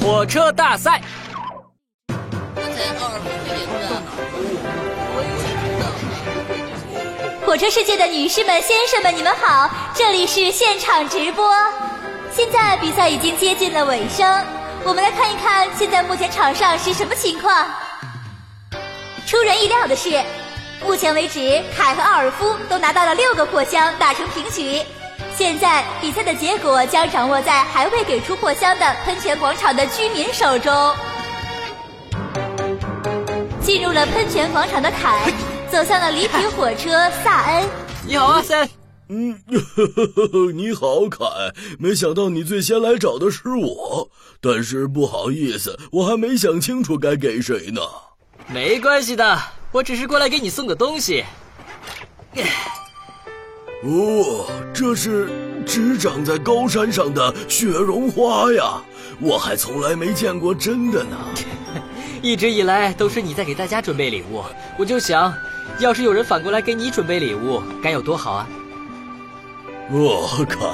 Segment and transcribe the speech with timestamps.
[0.00, 1.00] 火车大赛。
[7.44, 11.52] 火车世界的女士们、先生们，你们好，这里是现场直播。
[12.30, 14.46] 现在比赛已经接近了尾声，
[14.84, 17.66] 我们来看一看现在目前场上是什么情况。
[19.26, 20.20] 出人意料的是，
[20.84, 24.82] 目前为止，凯和奥尔夫都拿到了六个货箱，打成平局。
[25.36, 30.94] 现在比赛的结果将掌握在还未给出货箱的喷泉广场的居民手中。
[33.60, 35.32] 进入了喷泉广场的凯，
[35.70, 37.68] 走向了礼品火车萨恩。
[38.04, 38.81] 你好啊，森。
[39.08, 41.26] 嗯，呵呵呵呵，你好，凯。
[41.78, 47.80] 没想到你最先来找的是我，但是不好意思，我还没想清楚该给谁呢。
[48.48, 49.38] 没关系的，
[49.70, 51.24] 我只是过来给你送个东西。
[53.84, 55.28] 哦，这是
[55.66, 58.82] 只长在高山上的雪绒花呀！
[59.20, 61.16] 我还从来没见过真的呢。
[62.22, 64.42] 一直以来都是你在给大家准备礼物，
[64.78, 65.34] 我就想，
[65.80, 68.48] 要是有人反过来给你准备礼物，该有多好啊！
[69.90, 70.64] 哦，凯，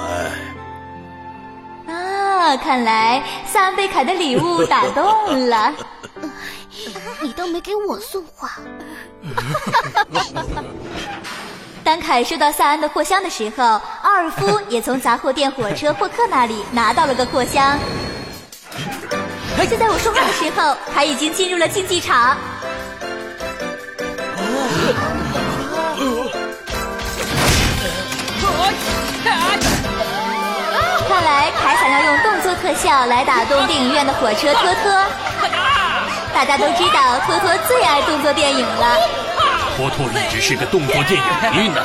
[1.91, 5.73] 啊，看来萨恩被凯的礼物打动了。
[7.21, 8.49] 你都没给我送花。
[11.83, 13.63] 当凯收到萨恩的货箱的时候，
[14.03, 17.77] 奥尔夫也从杂货店火车霍克那里拿到了个货箱。
[19.69, 22.37] 就在我说话的时候，凯已经进入了竞技场。
[24.95, 25.18] 看
[31.89, 34.91] 想要用动作特效来打动电影院的火车托托。
[36.31, 38.95] 大家都知道托托最爱动作电影了。
[39.75, 41.83] 托托一直是个动作电影迷呢。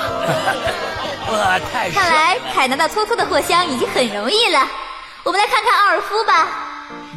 [1.32, 4.68] 哇，太看来凯拿到托托的货箱已经很容易了。
[5.22, 6.48] 我们来看看奥尔夫吧，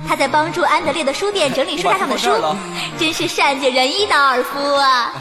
[0.07, 2.31] 他在帮助安德烈的书店整理书架上的书，
[2.97, 5.11] 真是善解人意的奥尔夫啊！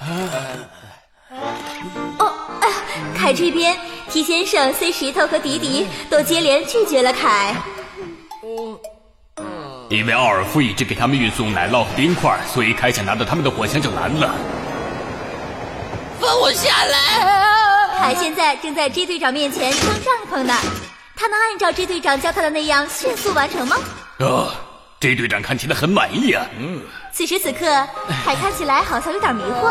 [2.18, 2.66] 哦，啊
[3.14, 3.76] 凯这边
[4.12, 7.56] ，T 先生、C 石头和迪迪都接连拒绝了凯。
[9.88, 14.34] 因为奥尔夫一直给他们运送奶酪和冰块，所以凯想拿到他们的火枪就难了。
[16.20, 17.98] 放我下来！
[17.98, 20.54] 凯现在正在 J 队长面前撑帐篷呢，
[21.16, 23.76] 他能按照 J 队长教他的那样迅速完成吗？
[24.18, 24.52] 啊
[25.00, 26.44] ，，J 队长看起来很满意啊。
[26.58, 26.82] 嗯
[27.14, 27.66] 此时此刻，
[28.24, 29.68] 凯看起来好像有点迷惑。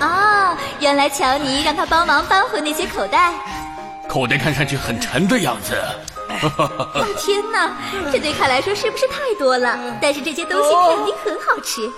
[0.00, 3.32] 哦，原来乔尼让他帮忙搬回那些口袋。
[4.08, 5.74] 口袋看上去很沉的样子。
[6.42, 7.76] 哦 天哪，
[8.10, 9.78] 这对凯来说是不是太多了？
[10.00, 11.88] 但是这些东西肯定很好吃。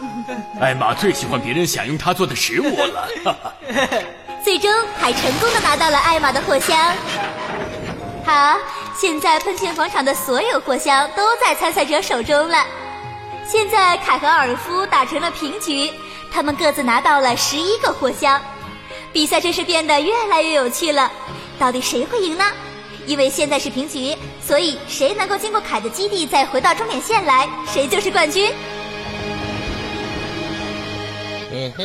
[0.60, 3.08] 艾玛最喜欢别人享用她做的食物了。
[4.44, 6.76] 最终，还成功的拿到了艾玛的货箱。
[8.26, 8.56] 好，
[8.96, 12.58] 现在喷泉广场的所有货箱都在参赛者手中了。
[13.46, 15.92] 现在，凯和奥尔夫打成了平局，
[16.32, 18.40] 他们各自拿到了十一个货箱。
[19.12, 21.10] 比赛真是变得越来越有趣了，
[21.58, 22.44] 到底谁会赢呢？
[23.06, 28.50] 因为现在是平局，所以谁能够经过凯的基地再回到终点线来，谁就是冠军。
[31.52, 31.82] 嗯哼，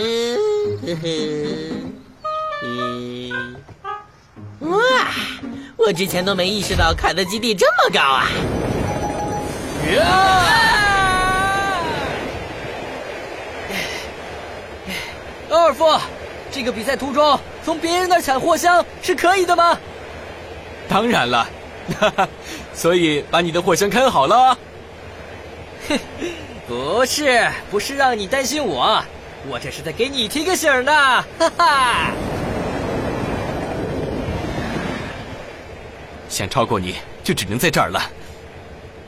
[2.63, 3.55] 嗯，
[4.61, 4.77] 哇！
[5.75, 8.27] 我之前都没意识到凯的基地这么高啊！
[15.49, 15.99] 高尔夫，
[16.51, 17.39] 这个比赛途中
[17.69, 19.77] 从别人那儿抢货箱是可以的吗？
[20.87, 21.47] 当然了，
[21.99, 22.27] 哈哈，
[22.73, 24.57] 所以把你的货箱看好了。
[26.67, 28.99] 不是，不是让你担心我，
[29.47, 32.11] 我这是在给你提个醒呢，哈哈。
[36.27, 38.01] 想超过你就只能在这儿了，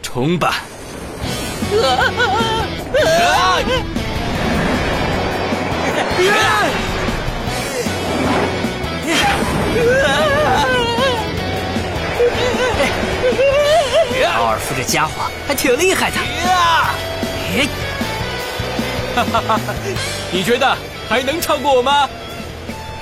[0.04, 0.58] 冲吧！
[14.36, 15.12] 奥尔夫这家伙
[15.48, 16.18] 还挺厉害的。
[19.16, 19.60] 哈哈哈！
[20.32, 20.78] 你觉得
[21.10, 22.10] 还能超过我吗？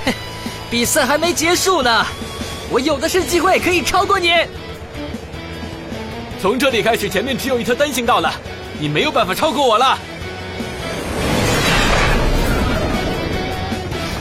[0.70, 2.04] 比赛还没结束呢，
[2.70, 4.32] 我有的是机会可以超过你。
[6.42, 8.32] 从这里开始，前面只有一条单行道了，
[8.78, 9.98] 你没有办法超过我了。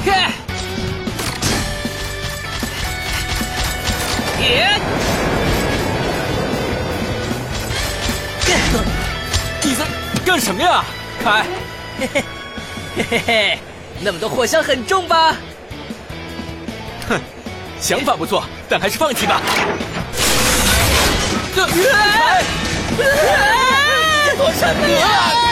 [0.06, 0.13] 嘿！
[9.62, 9.86] 你在
[10.25, 10.83] 干什么呀，
[11.24, 11.45] 凯？
[12.00, 12.24] 嘿嘿
[12.95, 13.59] 嘿嘿嘿，
[14.00, 15.36] 那么多货箱很重吧？
[17.09, 17.19] 哼，
[17.80, 19.41] 想法不错，但还是放弃吧。
[21.56, 22.44] 这，凯，
[22.97, 23.03] 你
[24.27, 25.49] 在做什么呀？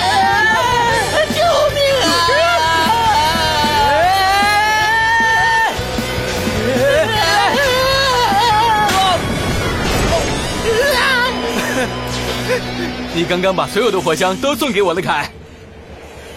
[13.17, 15.27] 你刚刚把所有的货箱都送给我了，凯。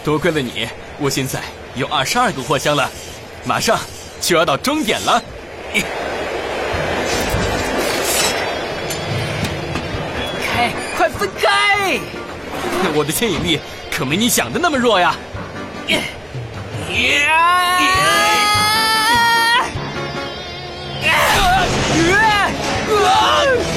[0.03, 0.67] 多亏了你，
[0.97, 1.39] 我现在
[1.75, 2.89] 有二十二个货箱了，
[3.45, 3.79] 马上
[4.19, 5.23] 就要到终点了。
[10.55, 11.99] 开，快分开！
[12.95, 13.59] 我的牵引力
[13.91, 15.15] 可没你想的那么弱呀。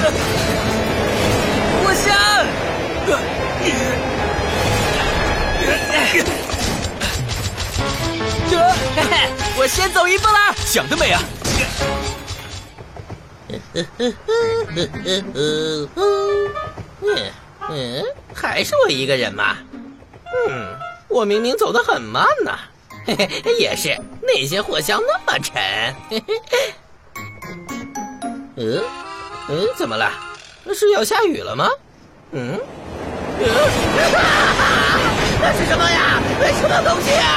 [0.00, 0.33] 货
[9.56, 10.52] 我先走一步啦！
[10.66, 11.22] 想得美啊！
[15.96, 16.58] 嗯
[17.70, 19.56] 嗯，还是我一个人吗？
[20.48, 20.76] 嗯，
[21.08, 22.58] 我明明走得很慢呐。
[23.06, 25.54] 嘿嘿，也是，那些货箱那么沉。
[26.10, 26.20] 嘿
[26.50, 26.74] 嘿。
[28.56, 28.82] 嗯
[29.48, 30.12] 嗯，怎么了？
[30.74, 31.70] 是要下雨了吗？
[32.32, 32.60] 嗯。
[33.42, 34.98] 啊
[35.40, 36.22] 那是什么呀？
[36.60, 37.30] 什么东西啊？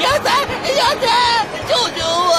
[0.00, 0.30] 鸭仔，
[0.76, 1.06] 鸭仔，
[1.68, 2.34] 救救我！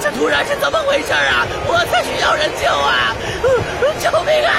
[0.00, 1.46] 这突然是怎么回事啊？
[1.66, 3.14] 我才需要人救啊！
[4.00, 4.50] 救命啊！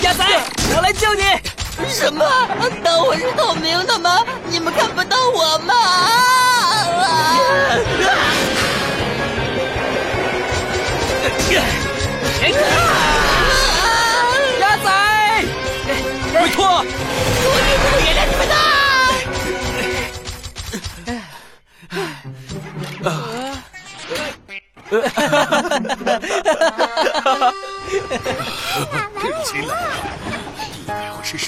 [0.00, 0.24] 鸭仔，
[0.76, 1.22] 我来救你！
[1.88, 2.24] 什么？
[2.84, 4.24] 当我是透明的吗？
[4.48, 5.74] 你们看不到我吗？
[7.00, 7.06] 啊
[14.60, 14.88] 鸭仔，
[16.32, 16.58] 快脱！
[17.46, 18.54] 我绝不会原谅你们的！
[29.44, 29.78] 进来了，
[30.56, 31.46] 你以为会是谁？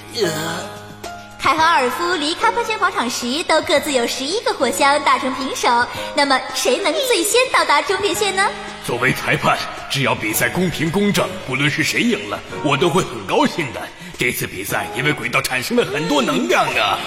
[1.46, 5.68] 凯和阿尔夫离开喷泉广场时，都各自有十一个火箱，打成平手。
[6.16, 8.50] 那么，谁能最先到达终点线呢？
[8.84, 9.56] 作为裁判，
[9.88, 13.80] 只要比赛公平公正，不论是谁赢了，我都会很高兴的。
[14.18, 16.98] 这次比赛因为轨道产生了很多能量啊。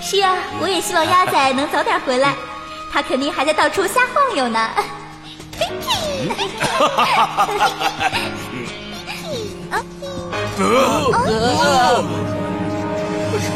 [0.00, 2.36] 是啊，我也希望鸭仔能早点回来，
[2.92, 4.70] 他肯定还在到处瞎晃悠呢。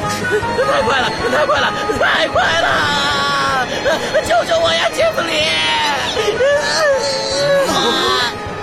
[0.40, 2.66] 太快了，太快了，太快了！
[4.22, 5.30] 救救我呀，杰弗里！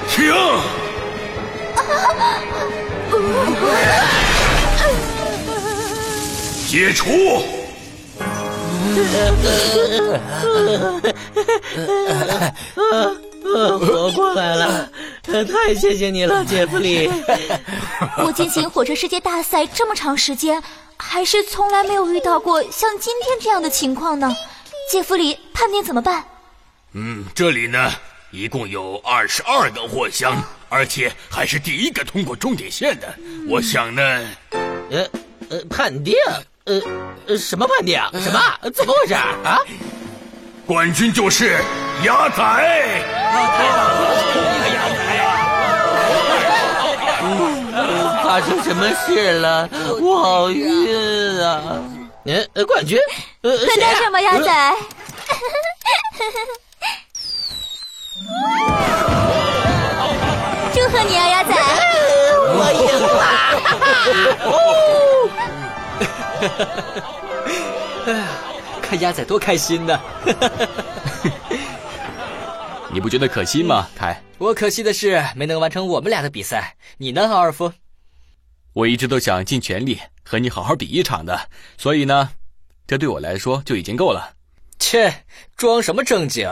[0.09, 0.33] 停！
[6.67, 7.03] 解除！
[13.79, 14.89] 活过来了，
[15.23, 17.09] 太谢谢你了，杰弗里！
[18.17, 20.61] 我进行火车世界大赛这么长时间，
[21.01, 24.29] 还是从来没有遇到过像今天这样的情况呢。
[24.91, 26.23] 杰弗里，判定怎么办？
[26.93, 27.91] 嗯，这里呢，
[28.31, 33.15] 一共有二十二个货箱，而且还是第一个通过终点线的。
[33.47, 34.01] 我想呢，
[34.89, 35.07] 呃
[35.49, 36.15] 呃，判定，
[36.65, 36.81] 呃
[37.27, 37.97] 呃，什么判定？
[37.99, 38.69] 啊什么？
[38.71, 39.59] 怎么回事啊？
[40.65, 41.57] 冠军就是
[42.03, 42.39] 鸭仔。
[48.29, 49.67] 发生什么事了？
[49.99, 51.81] 我好晕啊！
[52.53, 52.99] 呃，冠军？
[53.41, 54.75] 呃，在干什么，鸭仔？
[60.71, 61.55] 祝贺你啊，鸭仔！
[62.53, 62.85] 我赢
[68.13, 68.27] 了！
[68.79, 69.99] 看鸭仔多开心呢！
[72.93, 74.21] 你不觉得可惜吗，凯？
[74.37, 76.75] 我可惜的是没能完成我们俩的比赛。
[76.99, 77.73] 你呢，奥尔夫？
[78.73, 82.29] 我一直都想尽全力和你好好比一场的，所以呢，
[82.87, 84.33] 这对我来说就已经够了。
[84.77, 85.25] 切，
[85.57, 86.47] 装什么正经？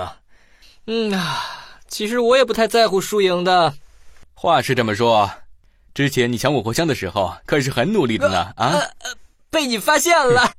[0.87, 1.43] 嗯啊，
[1.87, 3.73] 其实我也不太在乎输赢的。
[4.33, 5.29] 话是这么说，
[5.93, 8.51] 之前你抢我货箱的时候可是很努力的呢。
[8.55, 8.81] 啊，
[9.49, 10.51] 被你发现了。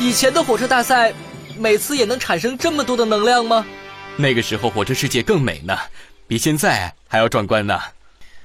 [0.00, 1.12] 以前的火车大赛，
[1.58, 3.64] 每次也能产生这么多的能量吗？
[4.16, 5.76] 那个时候火车世界更美呢，
[6.26, 7.80] 比现在还要壮观呢。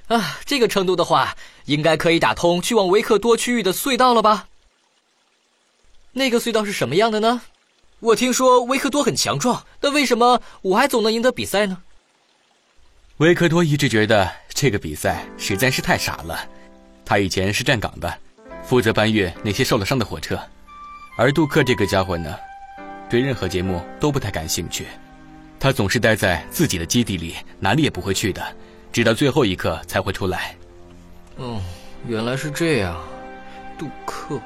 [0.08, 4.46] 啊，这个程度的话，应该可以打通去往维克多区域的隧道了吧？
[6.20, 7.42] 那个隧道是什么样的呢？
[8.02, 11.82] 我听说维克多很强壮，但为什么我还总能赢得比赛呢？
[13.20, 16.46] 维克多一直觉得这个比赛实在是太傻了。
[17.06, 18.14] 他以前是站岗的，
[18.64, 20.38] 负责搬运那些受了伤的火车，
[21.16, 22.36] 而杜克这个家伙呢，
[23.10, 24.88] 对任何节目都不太感兴趣。
[25.58, 28.46] 他总是待在自己的基地里，哪里也不会去的，
[28.92, 30.54] 直到最后一刻才会出来。
[31.38, 31.62] 哦，
[32.06, 33.02] 原来是这样，
[33.78, 34.38] 杜克。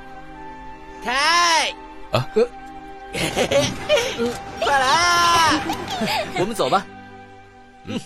[1.03, 1.71] 开
[2.11, 2.27] 啊！
[4.59, 5.59] 快来，
[6.39, 6.85] 我们走吧。
[7.85, 7.99] 嗯。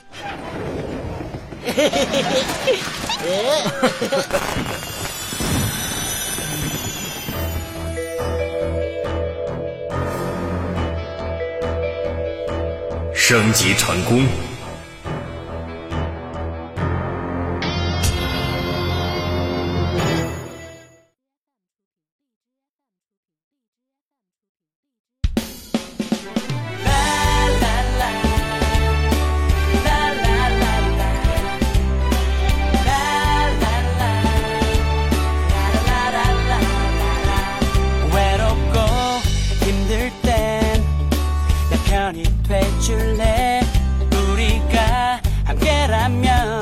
[13.14, 14.26] 升级成功。
[42.48, 43.62] 되줄래?
[44.32, 46.62] 우리가 함께라면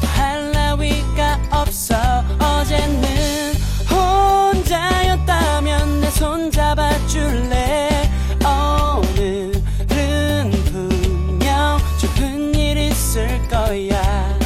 [0.00, 1.94] 더할 나위가 없어.
[2.38, 3.54] 어제는
[3.90, 8.10] 혼자였다면 내 손 잡아줄래?
[8.44, 14.36] 오늘은 분명 좋은 일 있을 거야.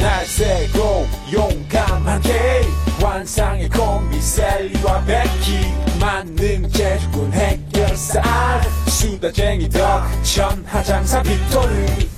[0.00, 2.62] 날새고 용감하게
[3.00, 5.19] 환상의 콤비 셀리와 베
[9.00, 12.09] 수다쟁이 덕 천하장사 빅토르.